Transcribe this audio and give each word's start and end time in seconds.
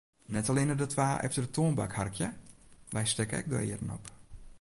Net 0.35 0.47
allinne 0.51 0.75
de 0.79 0.85
twa 0.93 1.09
efter 1.25 1.41
de 1.43 1.51
toanbank 1.57 1.93
harkje, 1.99 2.29
wy 2.95 3.03
stekke 3.11 3.35
ek 3.43 3.47
de 3.53 3.57
earen 3.67 3.95
op. 3.99 4.05